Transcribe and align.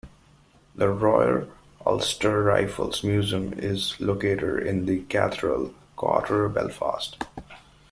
The 0.73 0.89
Royal 0.89 1.47
Ulster 1.85 2.41
Rifles 2.41 3.03
Museum 3.03 3.53
is 3.55 3.95
located 3.99 4.65
in 4.65 4.87
the 4.87 5.03
Cathedral 5.03 5.75
Quarter, 5.95 6.49
Belfast. 6.49 7.23